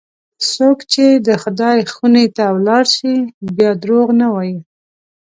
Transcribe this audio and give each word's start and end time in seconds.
څوک 0.51 0.77
چې 0.91 1.05
د 1.27 1.29
خدای 1.43 1.79
خونې 1.93 2.25
ته 2.35 2.45
ولاړ 2.57 2.83
شي، 2.95 3.15
بیا 3.57 3.71
دروغ 3.83 4.07
نه 4.21 4.27
وایي. 4.33 4.57